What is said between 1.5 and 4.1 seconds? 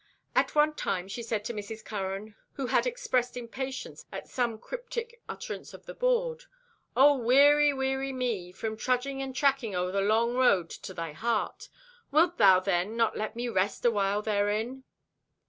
Mrs. Curran, who had expressed impatience